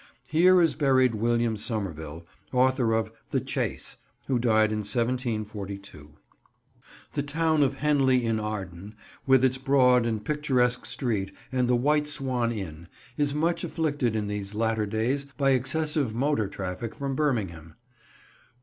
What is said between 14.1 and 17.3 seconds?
in these latter days by excessive motor traffic from